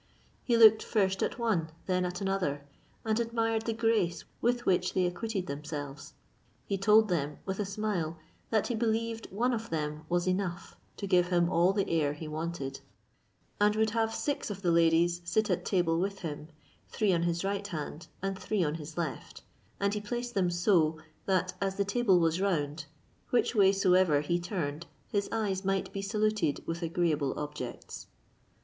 [0.43, 2.63] He looked first at one, then at another,
[3.05, 6.13] and admired the grace with which they acquitted themselves.
[6.65, 8.17] He told them with a smile,
[8.49, 12.27] that he believed one of them was enough to give him all the air he
[12.27, 12.79] wanted,
[13.59, 16.47] and would have six of the ladies sit at table with him,
[16.89, 19.43] three on his right hand, and three on his left;
[19.79, 20.97] and he placed them so,
[21.27, 22.85] that as the table was round,
[23.29, 28.07] which way soever he turned, his eyes might be saluted with agreeable objects.